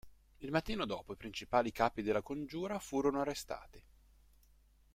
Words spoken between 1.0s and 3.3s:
i principali capi della congiura furono